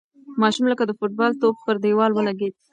[0.41, 2.53] ماشوم لکه د فوټبال توپ پر دېوال ولگېد.